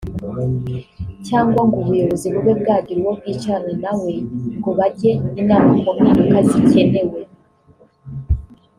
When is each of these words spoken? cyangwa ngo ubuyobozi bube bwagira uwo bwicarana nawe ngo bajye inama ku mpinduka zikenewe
cyangwa 1.27 1.61
ngo 1.65 1.77
ubuyobozi 1.81 2.27
bube 2.33 2.51
bwagira 2.61 2.97
uwo 3.01 3.11
bwicarana 3.19 3.73
nawe 3.83 4.13
ngo 4.59 4.69
bajye 4.79 5.11
inama 5.41 5.69
ku 5.81 5.89
mpinduka 5.95 6.37
zikenewe 6.49 7.19